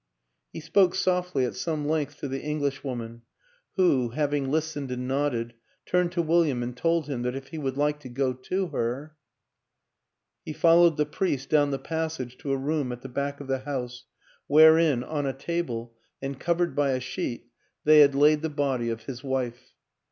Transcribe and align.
He 0.51 0.59
spoke 0.61 0.95
softly 0.95 1.45
at 1.45 1.53
some 1.53 1.87
length 1.87 2.17
to 2.21 2.27
the 2.27 2.41
Englishwoman, 2.41 3.21
who, 3.75 4.09
having 4.09 4.49
listened 4.49 4.89
and 4.89 5.07
nodded, 5.07 5.53
turned 5.85 6.11
to 6.13 6.23
William 6.23 6.63
and 6.63 6.75
told 6.75 7.05
him 7.05 7.21
that 7.21 7.35
if 7.35 7.49
he 7.49 7.59
would 7.59 7.77
like 7.77 7.99
to 7.99 8.09
go 8.09 8.33
to 8.33 8.69
her 8.69 9.15
He 10.43 10.53
followed 10.53 10.97
the 10.97 11.05
priest 11.05 11.49
down 11.51 11.69
the 11.69 11.77
passage 11.77 12.39
to 12.39 12.51
a 12.51 12.57
room 12.57 12.91
at 12.91 13.03
the 13.03 13.09
back 13.09 13.39
of 13.39 13.45
the 13.47 13.59
house; 13.59 14.05
wherein, 14.47 15.03
on 15.03 15.27
a 15.27 15.33
table, 15.33 15.93
and 16.19 16.39
covered 16.39 16.75
by 16.75 16.93
a 16.93 16.99
sheet, 16.99 17.51
they 17.83 17.99
had 17.99 18.15
laid 18.15 18.41
the 18.41 18.49
174 18.49 18.53
WILLIAM 18.57 18.73
AN 18.73 18.73
ENGLISHMAN 18.73 18.81
body 18.81 18.89
of 18.89 19.03
his 19.03 19.23
wife. 19.23 19.73